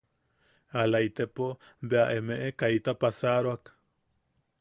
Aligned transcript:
Ala 0.83 0.99
itepo... 1.07 1.45
bea 1.89 2.05
emeʼe 2.17 2.47
kaita 2.59 2.91
pasaroak. 3.01 3.63